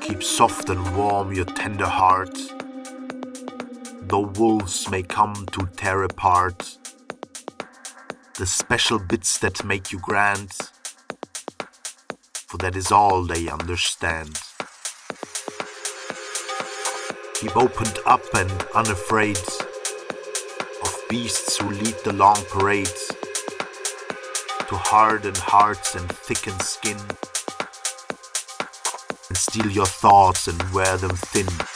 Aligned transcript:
Keep 0.00 0.22
soft 0.22 0.68
and 0.68 0.96
warm 0.96 1.32
your 1.32 1.44
tender 1.46 1.86
heart, 1.86 2.36
though 4.10 4.32
wolves 4.38 4.90
may 4.90 5.04
come 5.04 5.46
to 5.52 5.68
tear 5.76 6.02
apart 6.02 6.76
the 8.38 8.44
special 8.44 8.98
bits 8.98 9.38
that 9.38 9.64
make 9.64 9.92
you 9.92 10.00
grand, 10.00 10.50
for 12.34 12.58
that 12.58 12.74
is 12.74 12.90
all 12.90 13.22
they 13.22 13.48
understand. 13.48 14.40
Keep 17.34 17.56
opened 17.56 18.00
up 18.04 18.24
and 18.34 18.50
unafraid 18.74 19.38
of 20.82 21.04
beasts 21.08 21.58
who 21.58 21.70
lead 21.70 21.94
the 22.02 22.12
long 22.12 22.42
parade 22.50 22.90
to 24.66 24.76
harden 24.76 25.36
hearts 25.36 25.94
and 25.94 26.10
thicken 26.10 26.58
skin 26.58 26.98
and 29.28 29.36
steal 29.36 29.70
your 29.70 29.86
thoughts 29.86 30.48
and 30.48 30.60
wear 30.72 30.96
them 30.96 31.14
thin. 31.14 31.69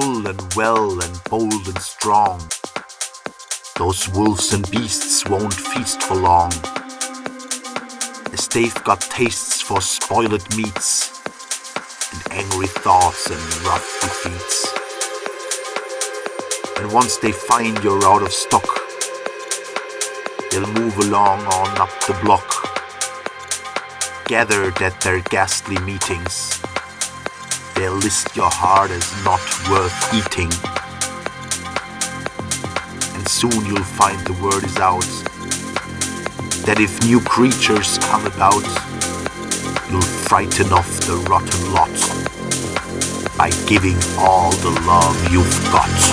Full 0.00 0.26
and 0.26 0.54
well 0.54 1.02
and 1.02 1.24
bold 1.30 1.66
and 1.68 1.78
strong. 1.78 2.38
Those 3.78 4.06
wolves 4.10 4.52
and 4.52 4.70
beasts 4.70 5.26
won't 5.26 5.54
feast 5.54 6.02
for 6.02 6.16
long, 6.16 6.52
as 8.30 8.46
they've 8.48 8.84
got 8.84 9.00
tastes 9.00 9.62
for 9.62 9.80
spoiled 9.80 10.44
meats 10.54 11.22
and 12.12 12.22
angry 12.30 12.66
thoughts 12.66 13.30
and 13.30 13.40
rough 13.64 13.88
defeats. 14.02 14.68
And 16.78 16.92
once 16.92 17.16
they 17.16 17.32
find 17.32 17.82
you're 17.82 18.04
out 18.04 18.22
of 18.22 18.32
stock, 18.32 18.68
they'll 20.50 20.74
move 20.74 20.98
along 20.98 21.40
on 21.46 21.80
up 21.80 21.94
the 22.06 22.18
block 22.22 22.52
gathered 24.26 24.82
at 24.82 25.00
their 25.00 25.20
ghastly 25.20 25.78
meetings. 25.84 26.65
They'll 27.76 27.92
list 27.92 28.34
your 28.34 28.48
heart 28.50 28.90
as 28.90 29.04
not 29.22 29.40
worth 29.70 30.14
eating. 30.14 30.50
And 33.14 33.28
soon 33.28 33.66
you'll 33.66 33.84
find 33.84 34.18
the 34.26 34.32
word 34.42 34.64
is 34.64 34.78
out 34.78 35.04
that 36.64 36.80
if 36.80 37.02
new 37.04 37.20
creatures 37.20 37.98
come 37.98 38.24
about, 38.24 38.64
you'll 39.90 40.00
frighten 40.00 40.72
off 40.72 40.88
the 41.00 41.16
rotten 41.28 41.72
lot 41.74 41.92
by 43.36 43.50
giving 43.68 43.96
all 44.18 44.52
the 44.52 44.70
love 44.86 45.30
you've 45.30 45.62
got. 45.70 46.05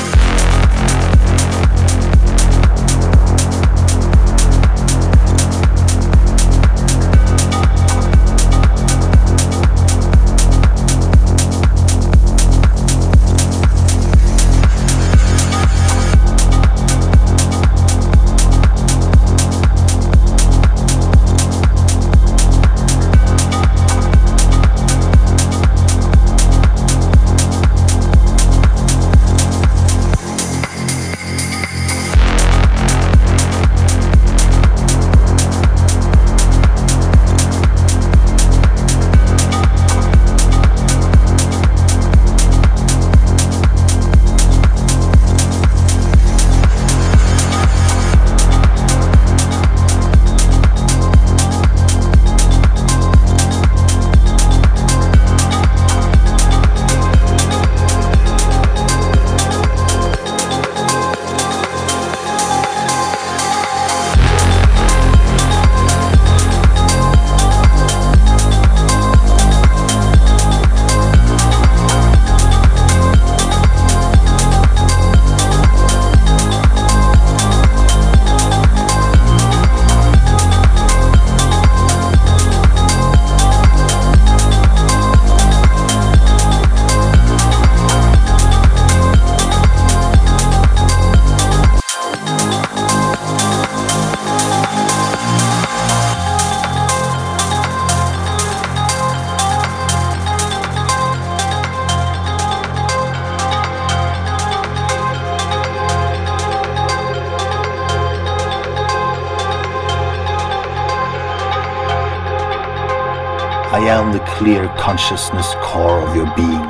Clear 114.33 114.67
consciousness 114.79 115.53
core 115.61 115.99
of 116.01 116.15
your 116.15 116.25
being, 116.35 116.67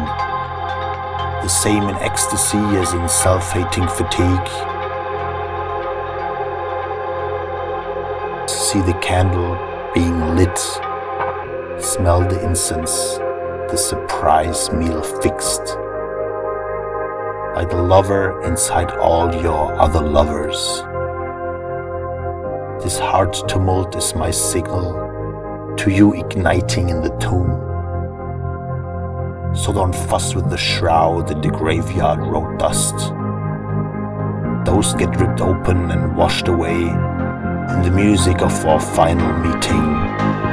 the 1.41 1.47
same 1.47 1.83
in 1.83 1.95
ecstasy 1.95 2.57
as 2.57 2.91
in 2.93 3.07
self 3.07 3.51
hating 3.53 3.87
fatigue. 3.87 4.47
See 8.49 8.81
the 8.81 8.97
candle 9.01 9.55
being 9.93 10.35
lit, 10.35 10.57
smell 11.81 12.27
the 12.27 12.43
incense, 12.43 13.15
the 13.71 13.77
surprise 13.77 14.69
meal 14.73 15.01
fixed. 15.01 15.77
By 17.55 17.65
the 17.69 17.81
lover 17.81 18.41
inside 18.43 18.91
all 18.91 19.33
your 19.41 19.73
other 19.79 20.01
lovers. 20.01 20.83
This 22.83 22.99
heart 22.99 23.41
tumult 23.47 23.95
is 23.95 24.13
my 24.15 24.31
signal 24.31 25.02
to 25.77 25.91
you 25.91 26.13
igniting 26.13 26.89
in 26.89 27.01
the 27.01 27.15
tomb. 27.17 27.59
So 29.55 29.71
don't 29.71 29.93
fuss 29.93 30.33
with 30.35 30.49
the 30.49 30.57
shroud 30.57 31.31
and 31.31 31.43
the 31.43 31.49
graveyard 31.49 32.19
road 32.19 32.57
dust. 32.59 32.95
Those 34.65 34.93
get 34.95 35.19
ripped 35.19 35.41
open 35.41 35.91
and 35.91 36.15
washed 36.15 36.47
away 36.47 36.75
in 36.75 37.81
the 37.81 37.91
music 37.93 38.41
of 38.41 38.65
our 38.65 38.79
final 38.79 39.31
meeting. 39.39 40.52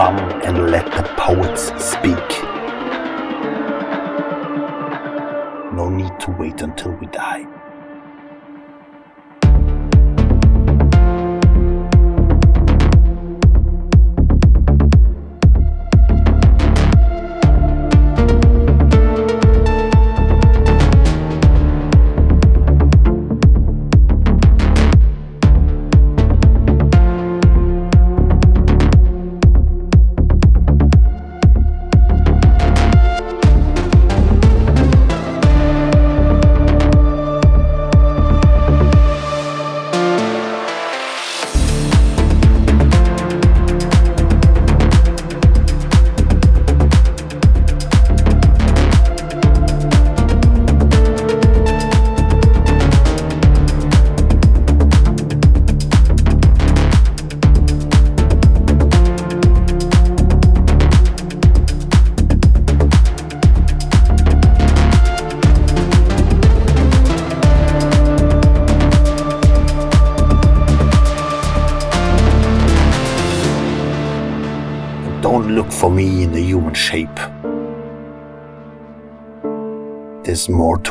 Drum 0.00 0.16
and 0.44 0.70
let 0.70 0.86
the 0.92 1.02
poets 1.18 1.64
speak. 1.92 2.28
No 5.74 5.90
need 5.90 6.18
to 6.20 6.30
wait 6.38 6.62
until 6.62 6.92
we 6.92 7.06
die. 7.08 7.44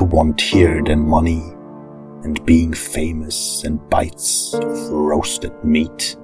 More 0.10 0.24
to 0.24 0.26
want 0.26 0.42
here 0.42 0.82
than 0.84 1.00
money 1.00 1.42
and 2.24 2.44
being 2.46 2.74
famous 2.74 3.64
and 3.64 3.80
bites 3.90 4.54
of 4.54 4.90
roasted 4.90 5.54
meat. 5.64 6.16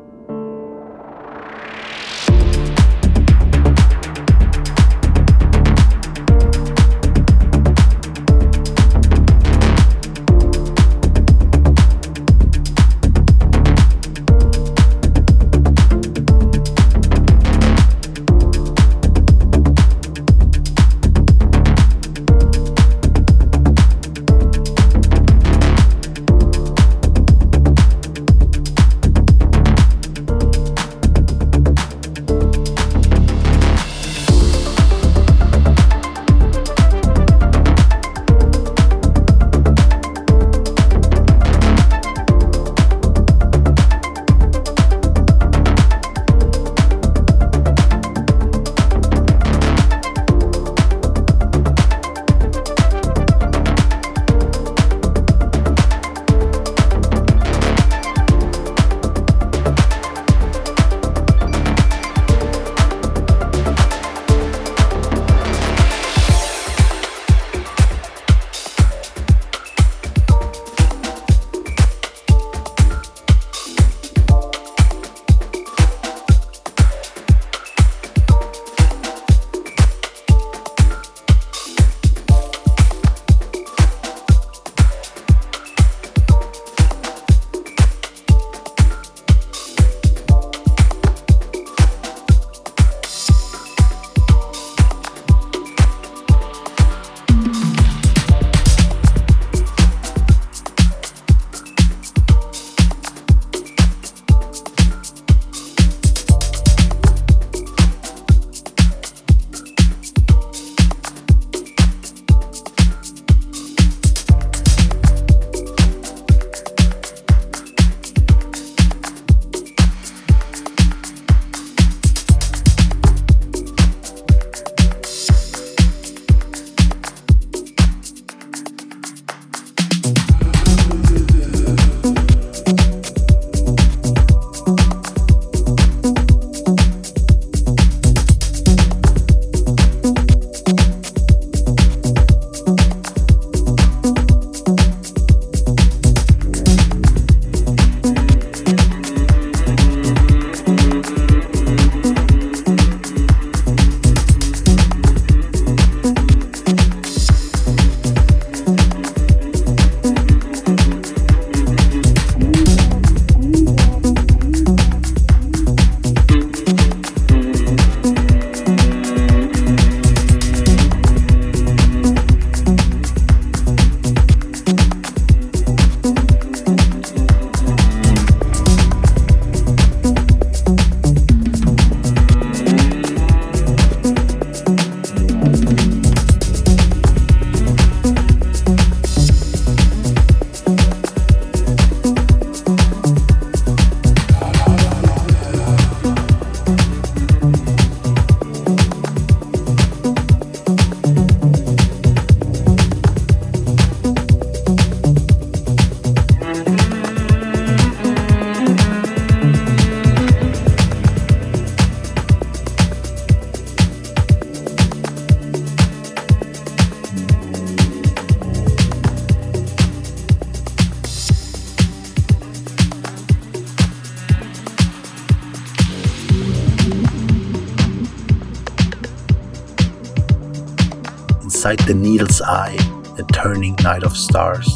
Inside 231.65 231.87
the 231.87 231.95
needle's 231.95 232.43
eye, 232.43 232.77
a 233.17 233.23
turning 233.33 233.75
night 233.81 234.03
of 234.03 234.15
stars. 234.15 234.67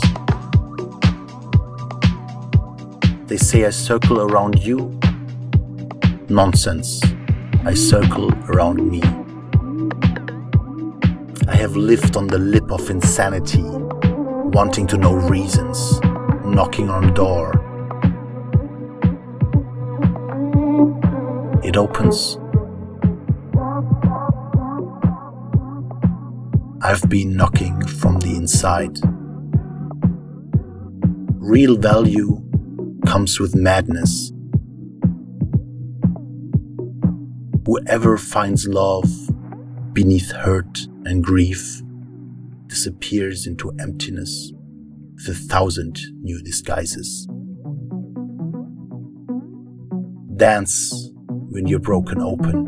They 3.28 3.38
say 3.38 3.66
I 3.66 3.70
circle 3.70 4.22
around 4.22 4.64
you. 4.64 5.00
Nonsense. 6.30 7.00
I 7.64 7.76
circle 7.76 8.34
around 8.50 8.90
me. 8.90 9.04
I 11.48 11.56
have 11.56 11.76
lived 11.76 12.18
on 12.18 12.26
the 12.26 12.40
lip 12.40 12.72
of 12.72 12.90
insanity, 12.90 13.62
wanting 14.58 14.88
to 14.88 14.98
know 14.98 15.14
reasons, 15.14 16.02
knocking 16.44 16.90
on 16.90 17.14
door. 17.14 17.52
It 21.64 21.78
opens. 21.78 22.40
I've 26.90 27.08
been 27.08 27.36
knocking 27.36 27.86
from 27.86 28.20
the 28.20 28.36
inside. 28.36 28.98
Real 31.38 31.78
value 31.78 32.42
comes 33.06 33.40
with 33.40 33.54
madness. 33.54 34.32
Whoever 37.68 38.18
finds 38.18 38.68
love 38.68 39.08
beneath 39.94 40.32
hurt 40.32 40.88
and 41.06 41.24
grief 41.24 41.80
disappears 42.66 43.46
into 43.46 43.72
emptiness 43.80 44.52
with 45.14 45.28
a 45.28 45.36
thousand 45.36 46.00
new 46.24 46.42
disguises. 46.42 47.28
Dance 50.38 51.12
when 51.52 51.68
you're 51.68 51.78
broken 51.78 52.20
open. 52.20 52.66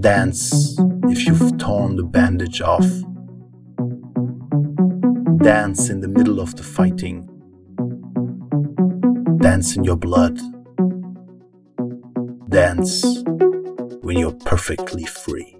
Dance 0.00 0.78
if 1.10 1.26
you've 1.26 1.58
torn 1.58 1.96
the 1.96 2.02
bandage 2.02 2.60
off. 2.60 2.86
Dance 5.42 5.88
in 5.88 6.00
the 6.00 6.08
middle 6.08 6.40
of 6.40 6.56
the 6.56 6.62
fighting. 6.62 7.28
Dance 9.40 9.76
in 9.76 9.84
your 9.84 9.96
blood. 9.96 10.38
Dance 12.48 13.04
when 14.02 14.18
you're 14.18 14.32
perfectly 14.32 15.04
free. 15.04 15.55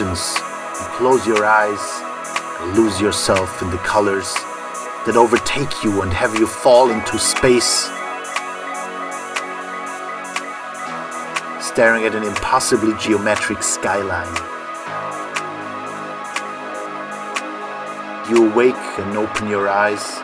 emotions 0.00 0.34
and 0.80 0.88
close 0.94 1.26
your 1.26 1.44
eyes 1.44 1.80
and 2.60 2.76
lose 2.76 3.00
yourself 3.00 3.62
in 3.62 3.70
the 3.70 3.78
colors 3.78 4.34
that 5.06 5.16
overtake 5.16 5.82
you 5.82 6.02
and 6.02 6.12
have 6.12 6.34
you 6.38 6.46
fall 6.46 6.90
into 6.90 7.18
space. 7.18 7.84
Staring 11.62 12.04
at 12.04 12.14
an 12.14 12.24
impossibly 12.24 12.94
geometric 12.98 13.62
skyline. 13.62 14.34
You 18.28 18.50
awake 18.50 18.74
and 18.98 19.16
open 19.16 19.48
your 19.48 19.68
eyes 19.68 20.18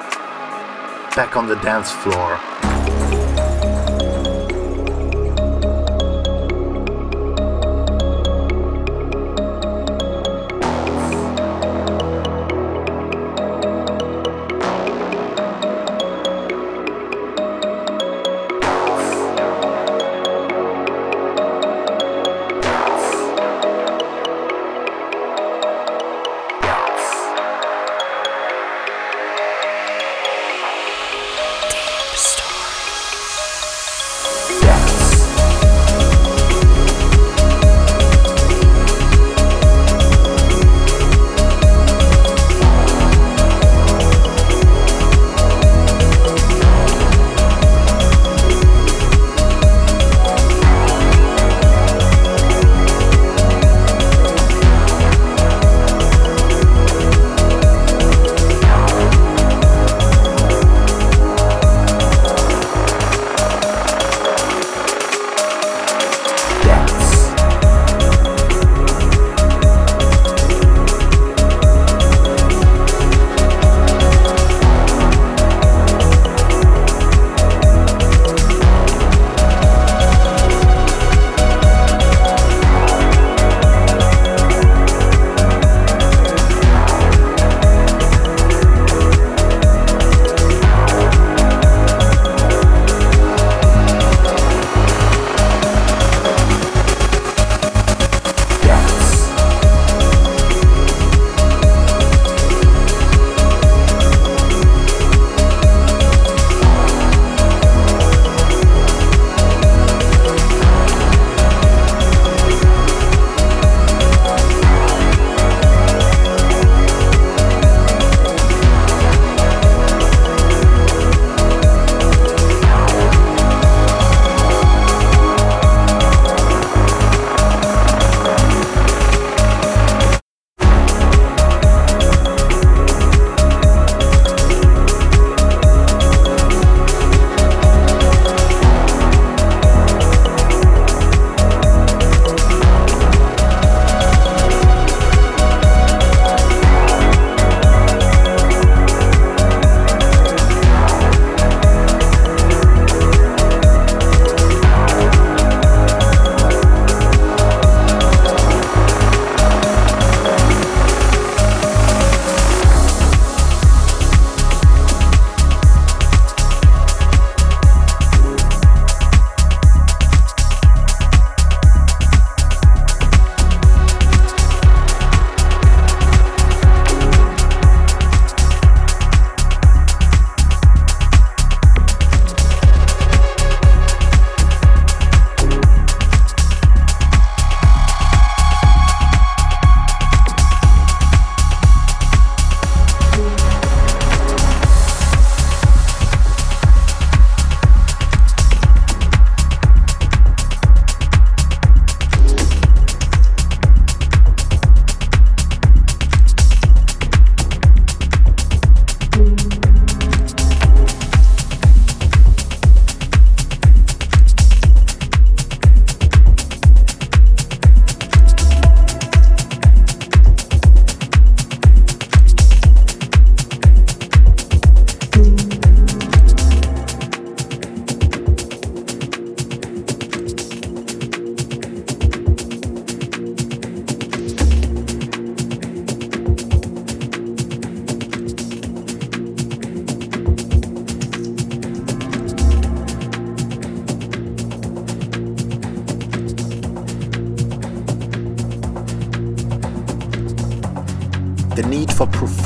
back 1.17 1.37
on 1.37 1.49
the 1.49 1.57
dance 1.57 1.91
floor. 1.91 2.76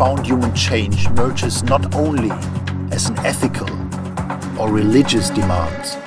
Profound 0.00 0.26
human 0.26 0.54
change 0.54 1.04
emerges 1.08 1.62
not 1.64 1.94
only 1.94 2.30
as 2.90 3.10
an 3.10 3.18
ethical 3.18 3.68
or 4.58 4.70
religious 4.70 5.28
demand, 5.28 5.99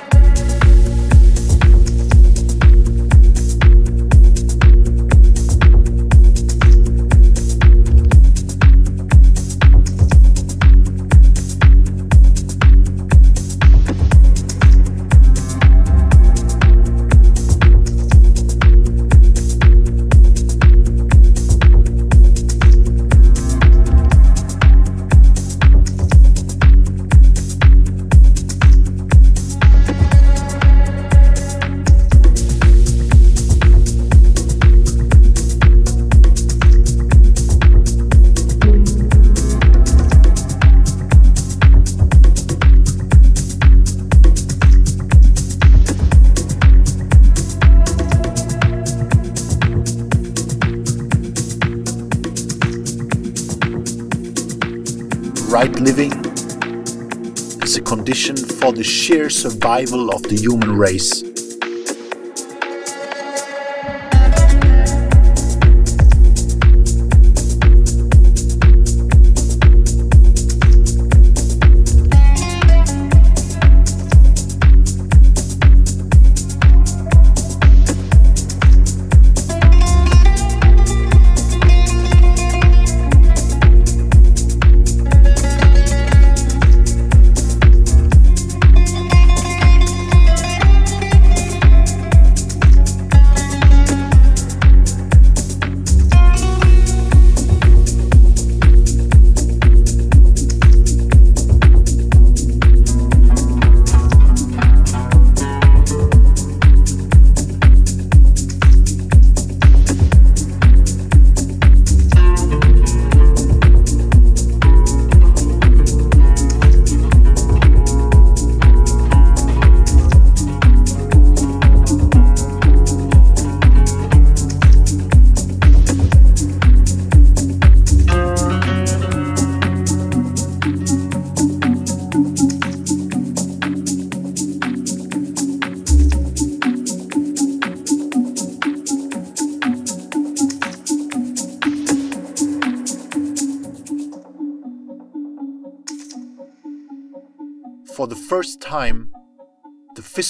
survival 59.64 60.10
of 60.10 60.22
the 60.24 60.36
human 60.36 60.76
race. 60.76 61.33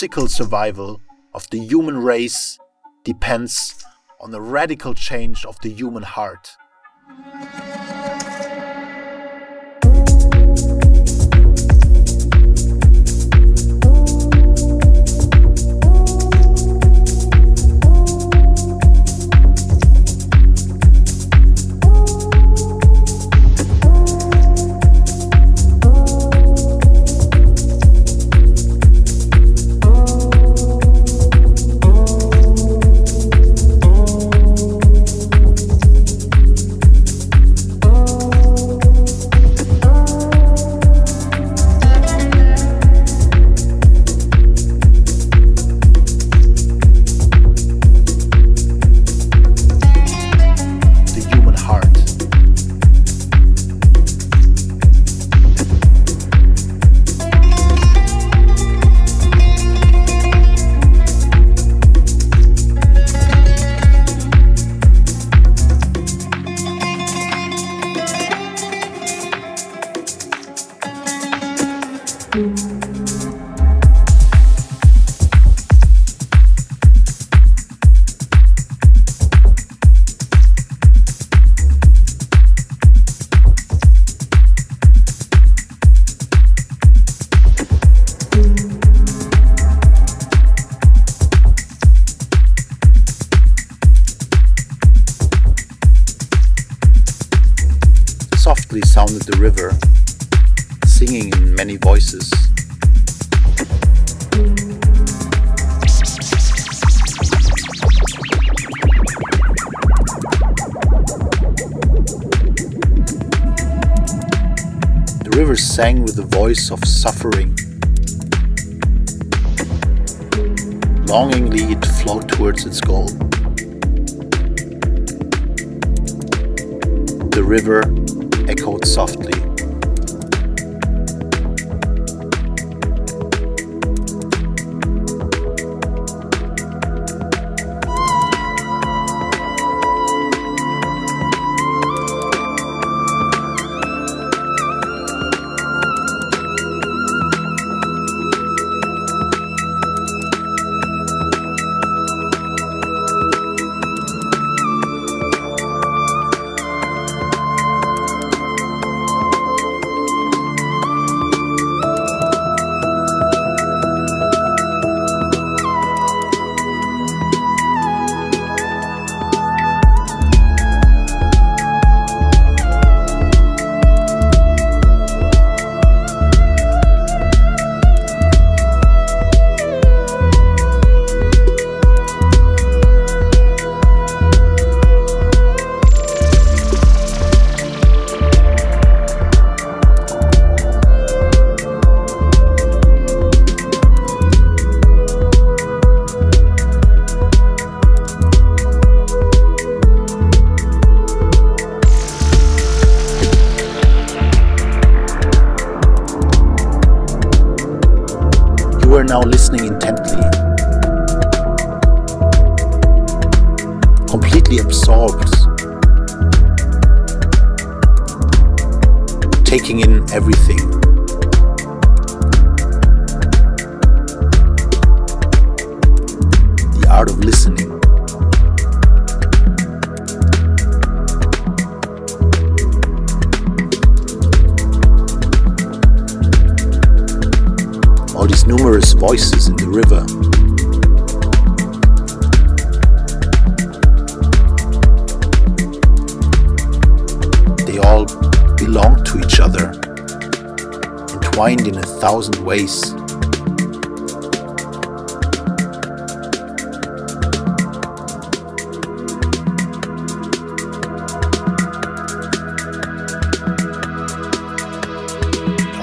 Physical 0.05 0.29
survival 0.29 1.01
of 1.33 1.49
the 1.49 1.59
human 1.59 1.97
race 1.97 2.59
depends 3.05 3.83
on 4.21 4.31
the 4.33 4.41
radical 4.41 4.93
change 4.93 5.47
of 5.47 5.59
the 5.63 5.71
human 5.71 6.03
heart. 6.03 6.59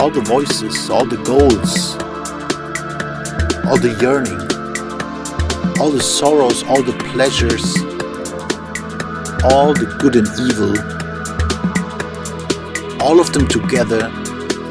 All 0.02 0.10
the 0.10 0.22
voices, 0.22 0.90
all 0.90 1.06
the 1.06 1.18
goals, 1.18 1.96
all 3.68 3.78
the 3.78 3.96
yearning, 4.02 4.42
all 5.80 5.92
the 5.92 6.02
sorrows, 6.02 6.64
all 6.64 6.82
the 6.82 6.98
pleasures, 7.14 7.78
all 9.54 9.74
the 9.74 9.96
good 10.00 10.16
and 10.16 10.28
evil 10.50 11.02
all 13.02 13.20
of 13.20 13.34
them 13.34 13.48
together, 13.48 14.10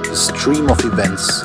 the 0.08 0.14
stream 0.14 0.70
of 0.70 0.78
events, 0.84 1.42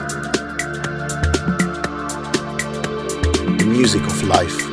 the 3.58 3.66
music 3.68 4.04
of 4.04 4.24
life. 4.24 4.65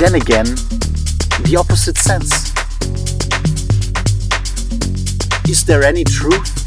Then 0.00 0.14
again, 0.14 0.46
the 1.44 1.56
opposite 1.58 1.98
sense. 1.98 2.32
Is 5.46 5.62
there 5.66 5.82
any 5.82 6.04
truth? 6.04 6.59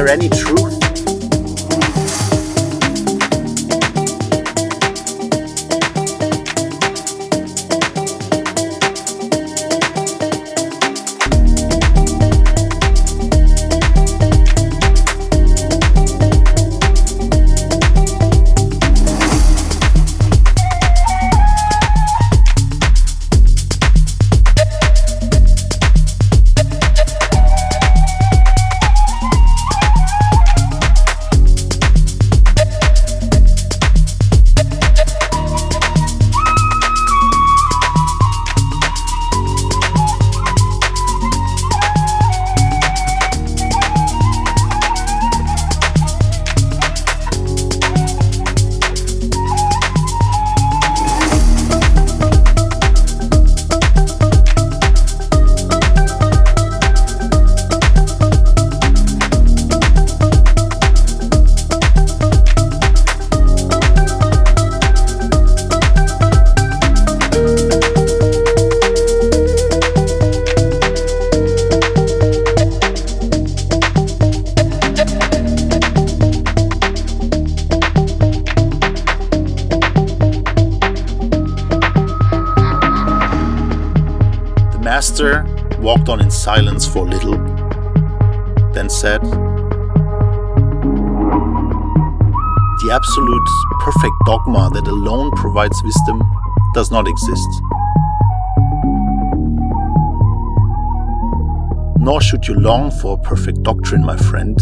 There 0.00 0.08
any 0.08 0.30
does 96.74 96.90
not 96.90 97.08
exist. 97.08 97.48
Nor 101.98 102.20
should 102.20 102.46
you 102.46 102.54
long 102.54 102.90
for 102.90 103.18
a 103.18 103.22
perfect 103.22 103.62
doctrine, 103.62 104.04
my 104.04 104.16
friend. 104.16 104.58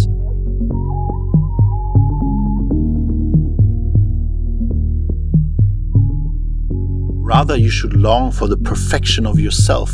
Rather, 7.24 7.56
you 7.56 7.70
should 7.70 7.94
long 7.94 8.32
for 8.32 8.48
the 8.48 8.56
perfection 8.56 9.26
of 9.26 9.38
yourself. 9.38 9.92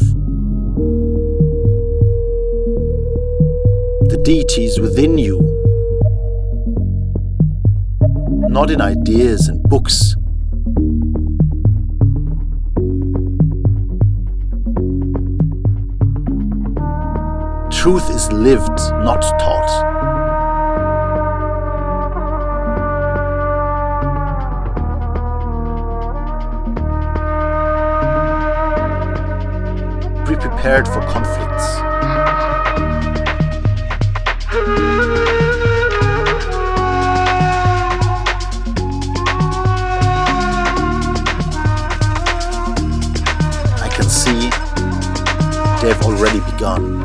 The 4.08 4.20
deity 4.22 4.64
is 4.64 4.78
within 4.78 5.18
you, 5.18 5.40
not 8.48 8.70
in 8.70 8.80
ideas 8.80 9.48
and 9.48 9.62
books. 9.64 10.14
Truth 17.84 18.08
is 18.08 18.32
lived, 18.32 18.78
not 19.04 19.20
taught. 19.38 19.68
Be 30.26 30.34
prepared 30.34 30.88
for 30.88 31.02
conflicts. 31.02 31.76
I 43.78 43.88
can 43.92 44.08
see 44.08 44.48
they've 45.82 46.02
already 46.02 46.40
begun. 46.50 47.03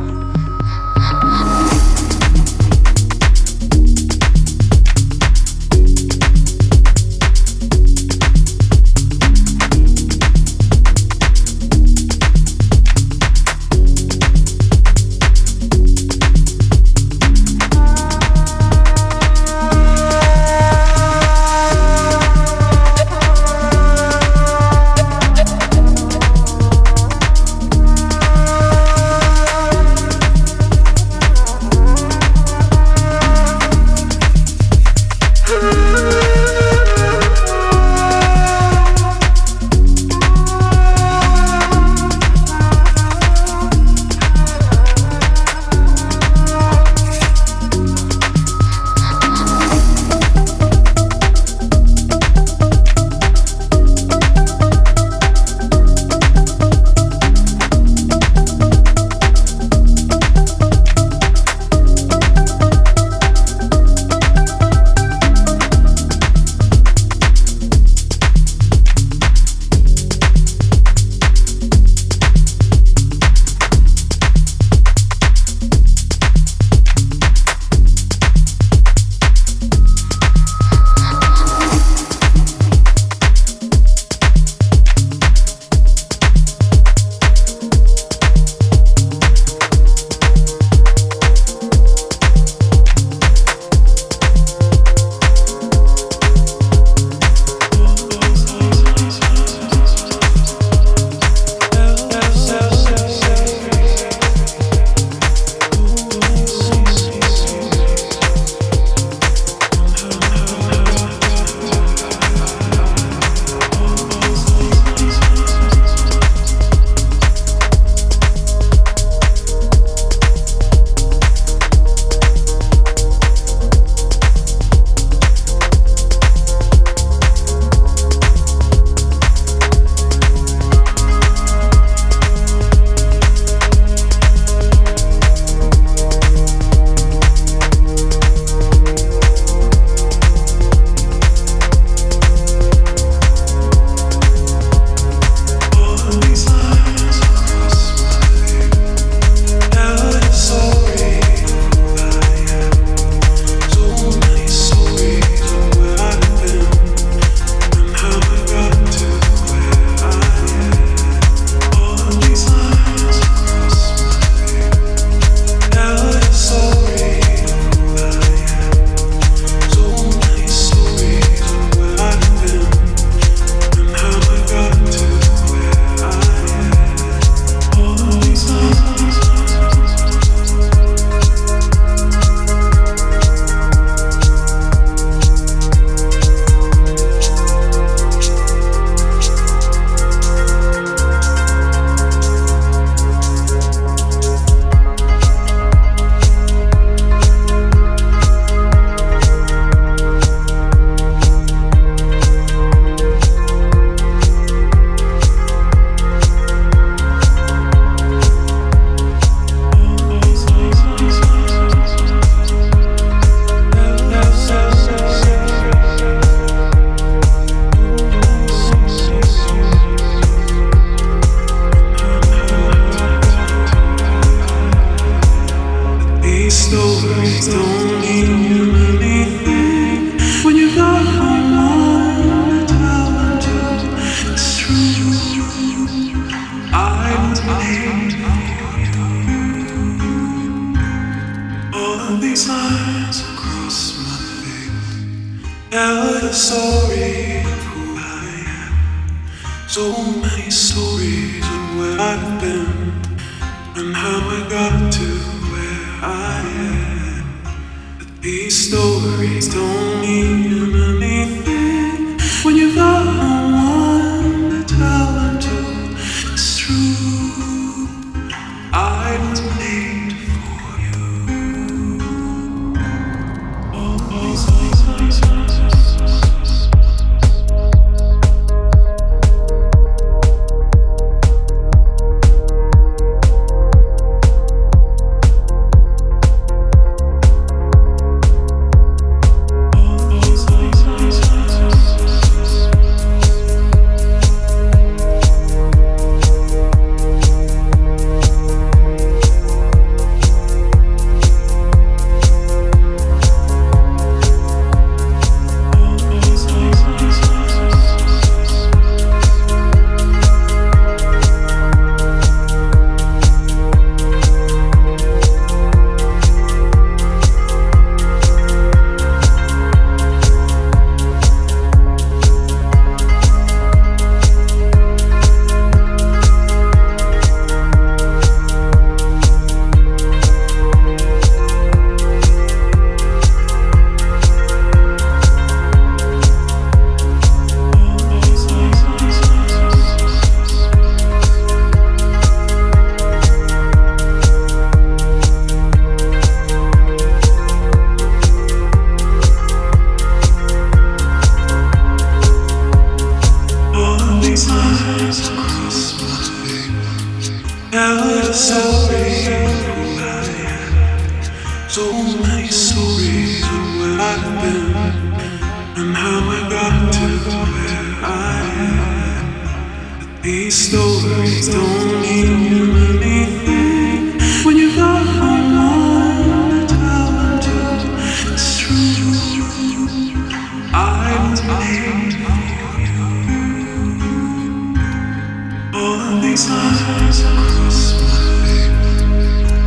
Christmas. 386.18 387.94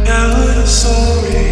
Yeah, 0.04 0.64
sorry. 0.64 1.51